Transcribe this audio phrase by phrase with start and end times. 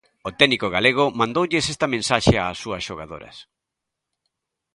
[0.27, 3.37] O técnico galego mandoulles esta mensaxe ás súas xogadoras.